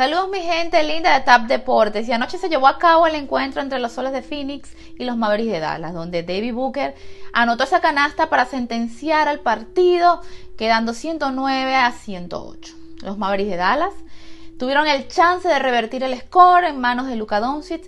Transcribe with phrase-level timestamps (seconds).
[0.00, 2.08] Saludos mi gente linda de TAP Deportes.
[2.08, 5.18] Y anoche se llevó a cabo el encuentro entre los Soles de Phoenix y los
[5.18, 6.94] Mavericks de Dallas, donde David Booker
[7.34, 10.22] anotó esa canasta para sentenciar al partido,
[10.56, 12.74] quedando 109 a 108.
[13.02, 13.92] Los Mavericks de Dallas
[14.58, 17.82] tuvieron el chance de revertir el score en manos de Luka Doncic,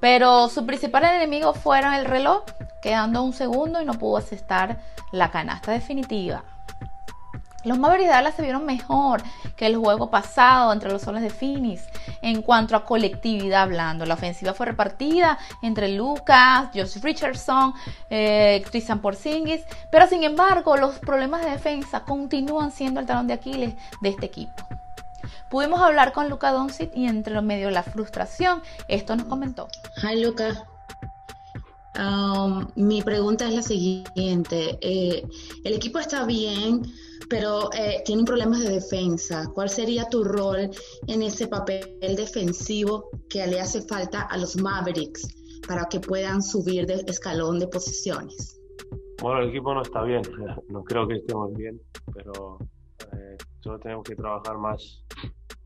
[0.00, 2.44] pero su principal enemigo fueron el reloj,
[2.82, 4.80] quedando un segundo y no pudo asestar
[5.12, 6.44] la canasta definitiva.
[7.68, 9.22] Los Mavericks de se vieron mejor
[9.56, 11.84] que el juego pasado entre los soles de Phoenix
[12.22, 14.06] en cuanto a colectividad hablando.
[14.06, 17.74] La ofensiva fue repartida entre Lucas, Josh Richardson,
[18.10, 23.34] eh, Christian Porzingis, pero sin embargo los problemas de defensa continúan siendo el talón de
[23.34, 24.54] Aquiles de este equipo.
[25.50, 29.68] Pudimos hablar con Luca Doncic y entre medio de la frustración, esto nos comentó.
[30.02, 30.64] Hi Luca,
[31.98, 34.78] um, mi pregunta es la siguiente.
[34.82, 35.26] Eh,
[35.64, 36.82] el equipo está bien,
[37.28, 39.50] pero eh, tienen problemas de defensa.
[39.54, 40.70] ¿Cuál sería tu rol
[41.06, 45.28] en ese papel defensivo que le hace falta a los Mavericks
[45.66, 48.60] para que puedan subir de escalón de posiciones?
[49.20, 50.22] Bueno, el equipo no está bien,
[50.68, 51.80] no creo que estemos bien,
[52.14, 52.58] pero
[53.12, 55.04] eh, solo tenemos que trabajar más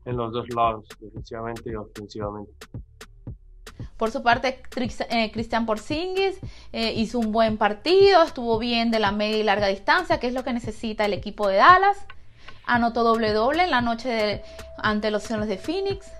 [0.05, 2.51] en los dos lados, defensivamente y ofensivamente.
[4.03, 6.35] Por su parte, eh, Cristian Porzingis
[6.73, 10.33] eh, hizo un buen partido, estuvo bien de la media y larga distancia, que es
[10.33, 11.95] lo que necesita el equipo de Dallas.
[12.65, 14.43] Anotó doble doble en la noche
[14.77, 16.11] ante los Soles de Phoenix.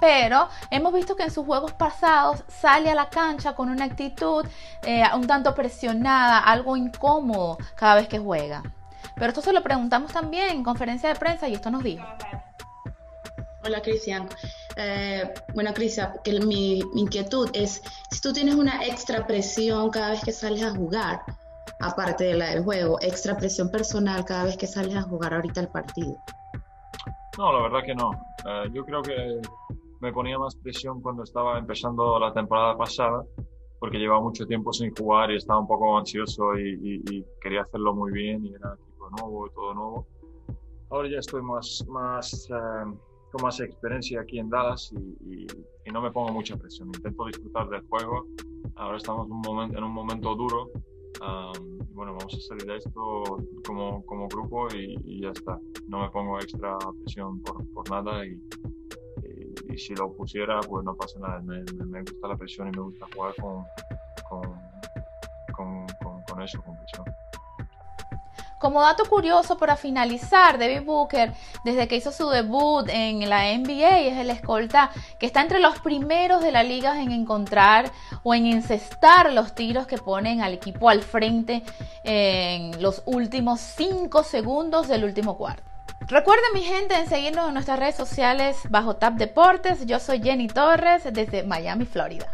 [0.00, 4.44] Pero hemos visto que en sus juegos pasados sale a la cancha con una actitud
[4.82, 8.64] eh, un tanto presionada, algo incómodo cada vez que juega.
[9.14, 12.04] Pero esto se lo preguntamos también en conferencia de prensa y esto nos dijo.
[13.62, 14.28] Hola Cristian.
[14.76, 20.22] Eh, bueno, Crisia, que mi, inquietud es, si tú tienes una extra presión cada vez
[20.24, 21.22] que sales a jugar,
[21.80, 25.60] aparte de la del juego, extra presión personal cada vez que sales a jugar ahorita
[25.60, 26.16] el partido.
[27.38, 28.10] No, la verdad que no.
[28.46, 29.40] Eh, yo creo que
[30.00, 33.24] me ponía más presión cuando estaba empezando la temporada pasada,
[33.78, 38.12] porque llevaba mucho tiempo sin jugar y estaba un poco ansioso y, quería hacerlo muy
[38.12, 40.06] bien y era equipo nuevo y todo nuevo.
[40.90, 42.92] Ahora ya estoy más, más eh,
[43.30, 45.46] con más experiencia aquí en Dallas y,
[45.90, 46.86] no me pongo mucha presión.
[46.94, 48.24] Intento disfrutar del juego.
[48.76, 50.70] Ahora estamos un momento, en un momento duro.
[50.70, 53.24] y bueno, vamos a salir de esto
[53.66, 55.58] como, como grupo y, ya está.
[55.88, 58.40] No me pongo extra presión por, por nada y,
[59.68, 61.40] y, si lo pusiera, pues no pasa nada.
[61.40, 63.64] Me, me, gusta la presión y me gusta jugar con,
[64.28, 64.42] con,
[65.56, 67.04] con, con eso, con presión.
[68.60, 71.32] Como dato curioso para finalizar, David Booker,
[71.64, 75.78] desde que hizo su debut en la NBA, es el escolta que está entre los
[75.78, 77.90] primeros de la liga en encontrar
[78.22, 81.62] o en incestar los tiros que ponen al equipo al frente
[82.04, 85.62] en los últimos 5 segundos del último cuarto.
[86.08, 89.86] Recuerden mi gente en seguirnos en nuestras redes sociales bajo Tap Deportes.
[89.86, 92.28] Yo soy Jenny Torres desde Miami, Florida.